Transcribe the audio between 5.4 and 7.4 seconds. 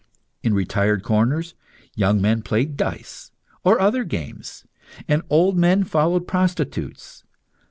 men followed prostitutes.